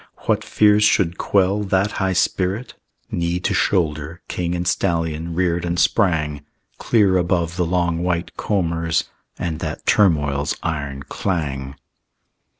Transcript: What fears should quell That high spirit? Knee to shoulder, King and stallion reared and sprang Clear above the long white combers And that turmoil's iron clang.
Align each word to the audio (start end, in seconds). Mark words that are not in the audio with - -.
What 0.25 0.43
fears 0.43 0.83
should 0.83 1.19
quell 1.19 1.61
That 1.61 1.91
high 2.01 2.13
spirit? 2.13 2.73
Knee 3.11 3.39
to 3.41 3.53
shoulder, 3.53 4.23
King 4.27 4.55
and 4.55 4.67
stallion 4.67 5.35
reared 5.35 5.63
and 5.63 5.77
sprang 5.79 6.41
Clear 6.79 7.17
above 7.19 7.55
the 7.55 7.67
long 7.67 8.01
white 8.01 8.35
combers 8.35 9.03
And 9.37 9.59
that 9.59 9.85
turmoil's 9.85 10.57
iron 10.63 11.03
clang. 11.03 11.75